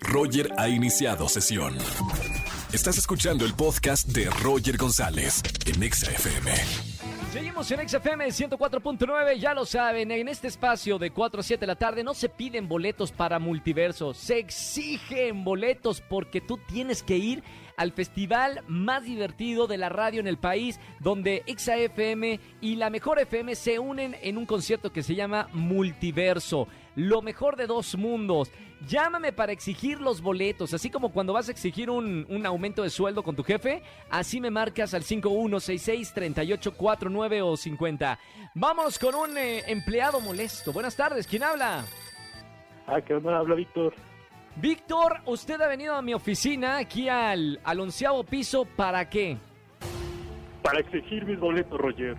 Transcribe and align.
Roger 0.00 0.50
ha 0.56 0.68
iniciado 0.68 1.28
sesión. 1.28 1.76
Estás 2.72 2.98
escuchando 2.98 3.44
el 3.44 3.54
podcast 3.54 4.08
de 4.08 4.28
Roger 4.42 4.76
González 4.76 5.42
en 5.66 5.82
Exa 5.82 6.10
FM. 6.10 6.52
Seguimos 7.32 7.70
en 7.70 7.86
XFM 7.86 8.26
104.9, 8.26 9.38
ya 9.38 9.52
lo 9.52 9.66
saben, 9.66 10.10
en 10.10 10.28
este 10.28 10.48
espacio 10.48 10.98
de 10.98 11.10
4 11.10 11.40
a 11.40 11.42
7 11.42 11.60
de 11.60 11.66
la 11.66 11.76
tarde 11.76 12.02
no 12.02 12.14
se 12.14 12.30
piden 12.30 12.68
boletos 12.68 13.12
para 13.12 13.38
multiverso, 13.38 14.14
se 14.14 14.38
exigen 14.38 15.44
boletos 15.44 16.00
porque 16.00 16.40
tú 16.40 16.58
tienes 16.66 17.02
que 17.02 17.18
ir 17.18 17.42
al 17.76 17.92
festival 17.92 18.64
más 18.66 19.04
divertido 19.04 19.66
de 19.66 19.76
la 19.76 19.88
radio 19.88 20.20
en 20.20 20.26
el 20.26 20.38
país, 20.38 20.80
donde 21.00 21.44
XFM 21.46 22.40
y 22.60 22.76
la 22.76 22.90
Mejor 22.90 23.18
FM 23.20 23.54
se 23.54 23.78
unen 23.78 24.16
en 24.22 24.38
un 24.38 24.46
concierto 24.46 24.90
que 24.90 25.02
se 25.02 25.14
llama 25.14 25.48
Multiverso 25.52 26.66
lo 26.98 27.22
mejor 27.22 27.56
de 27.56 27.66
dos 27.68 27.96
mundos. 27.96 28.50
Llámame 28.86 29.32
para 29.32 29.52
exigir 29.52 29.98
los 30.00 30.20
boletos, 30.20 30.74
así 30.74 30.90
como 30.90 31.12
cuando 31.12 31.32
vas 31.32 31.48
a 31.48 31.52
exigir 31.52 31.88
un, 31.90 32.26
aumento 32.44 32.82
de 32.82 32.90
sueldo 32.90 33.22
con 33.22 33.36
tu 33.36 33.44
jefe, 33.44 33.84
así 34.10 34.40
me 34.40 34.50
marcas 34.50 34.94
al 34.94 35.04
5166-3849 35.04 37.40
o 37.44 37.56
50. 37.56 38.18
Vamos 38.54 38.98
con 38.98 39.14
un 39.14 39.38
eh, 39.38 39.62
empleado 39.68 40.20
molesto. 40.20 40.72
Buenas 40.72 40.96
tardes, 40.96 41.28
¿quién 41.28 41.44
habla? 41.44 41.84
Ah, 42.88 43.00
¿qué 43.00 43.14
onda? 43.14 43.38
Habla 43.38 43.54
Víctor. 43.54 43.94
Víctor, 44.56 45.20
usted 45.26 45.60
ha 45.60 45.68
venido 45.68 45.94
a 45.94 46.02
mi 46.02 46.14
oficina, 46.14 46.78
aquí 46.78 47.08
al, 47.08 47.60
al 47.62 47.78
onceavo 47.78 48.24
piso, 48.24 48.64
¿para 48.64 49.08
qué? 49.08 49.36
Para 50.62 50.80
exigir 50.80 51.24
mis 51.24 51.38
boletos, 51.38 51.78
Roger. 51.78 52.16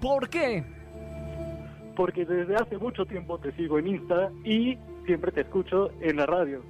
¿Por 0.00 0.28
qué? 0.28 0.79
Porque 1.96 2.24
desde 2.24 2.56
hace 2.56 2.78
mucho 2.78 3.04
tiempo 3.04 3.38
te 3.38 3.52
sigo 3.52 3.78
en 3.78 3.88
Insta 3.88 4.30
y 4.44 4.78
siempre 5.06 5.32
te 5.32 5.42
escucho 5.42 5.90
en 6.00 6.16
la 6.16 6.26
radio. 6.26 6.62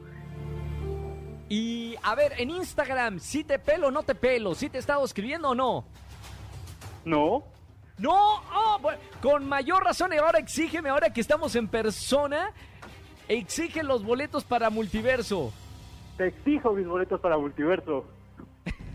Y 1.49 1.97
a 2.03 2.15
ver, 2.15 2.35
en 2.39 2.51
Instagram, 2.51 3.19
si 3.19 3.43
te 3.43 3.59
pelo 3.59 3.89
o 3.89 3.91
no 3.91 4.03
te 4.03 4.15
pelo, 4.15 4.55
si 4.55 4.71
te 4.71 4.79
he 4.79 4.81
estado 4.81 5.05
escribiendo 5.05 5.51
o 5.51 5.55
no. 5.55 5.85
No. 7.05 7.45
No, 7.99 8.15
oh, 8.55 8.81
con 9.21 9.47
mayor 9.47 9.85
razón, 9.85 10.13
y 10.15 10.17
ahora 10.17 10.39
exígeme, 10.39 10.89
ahora 10.89 11.13
que 11.13 11.21
estamos 11.21 11.55
en 11.55 11.69
persona, 11.69 12.53
exige 13.29 13.83
los 13.83 14.05
boletos 14.05 14.45
para 14.45 14.71
multiverso. 14.71 15.53
Te 16.17 16.29
exijo 16.29 16.73
mis 16.73 16.87
boletos 16.87 17.21
para 17.21 17.37
multiverso. 17.37 18.07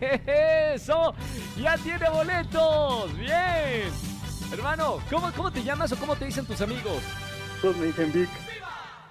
¡Eso! 0.00 1.14
¡Ya 1.56 1.76
tiene 1.78 2.08
boletos! 2.10 3.16
¡Bien! 3.16 3.45
Hermano, 4.52 4.98
¿cómo, 5.10 5.32
¿cómo 5.32 5.50
te 5.50 5.62
llamas 5.62 5.92
o 5.92 5.96
cómo 5.96 6.14
te 6.14 6.26
dicen 6.26 6.46
tus 6.46 6.60
amigos? 6.60 7.02
Todos 7.60 7.76
me 7.76 7.86
dicen 7.86 8.12
Vic. 8.12 8.28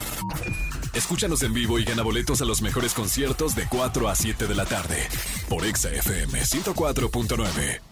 Escúchanos 0.94 1.42
en 1.42 1.52
vivo 1.54 1.78
y 1.78 1.84
gana 1.84 2.02
boletos 2.02 2.42
a 2.42 2.44
los 2.44 2.60
mejores 2.62 2.94
conciertos 2.94 3.54
de 3.54 3.66
4 3.68 4.08
a 4.08 4.14
7 4.14 4.46
de 4.46 4.54
la 4.54 4.64
tarde 4.64 5.06
por 5.48 5.64
Exa 5.64 5.90
FM 5.90 6.40
104.9. 6.40 7.87